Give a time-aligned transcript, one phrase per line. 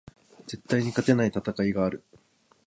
[0.47, 2.03] 絶対に勝てない戦いがある